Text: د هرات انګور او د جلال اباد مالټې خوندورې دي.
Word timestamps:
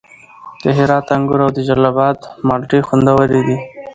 د 0.63 0.65
هرات 0.77 1.07
انګور 1.15 1.39
او 1.45 1.51
د 1.55 1.59
جلال 1.67 1.85
اباد 1.91 2.17
مالټې 2.47 2.79
خوندورې 2.87 3.41
دي. 3.47 3.57